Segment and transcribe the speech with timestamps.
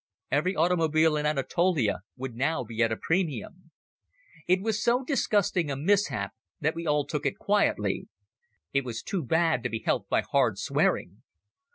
[0.31, 3.69] Every automobile in Anatolia would now be at a premium.
[4.47, 8.07] It was so disgusting a mishap that we all took it quietly.
[8.73, 11.21] It was too bad to be helped by hard swearing.